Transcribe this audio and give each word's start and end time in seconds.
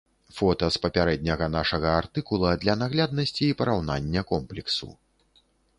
Фота 0.35 0.67
з 0.75 0.79
папярэдняга 0.85 1.49
нашага 1.57 1.89
артыкула 2.01 2.55
для 2.65 2.73
нагляднасці 2.83 3.43
і 3.51 3.55
параўнання 3.61 4.21
комплексу. 4.35 4.95